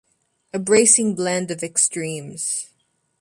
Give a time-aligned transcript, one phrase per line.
[0.51, 2.71] A bracing blend of extremes.